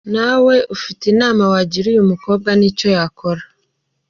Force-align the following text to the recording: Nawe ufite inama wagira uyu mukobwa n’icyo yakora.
Nawe 0.13 0.55
ufite 0.75 1.03
inama 1.13 1.43
wagira 1.53 1.85
uyu 1.93 2.09
mukobwa 2.11 2.49
n’icyo 2.59 2.87
yakora. 2.97 3.41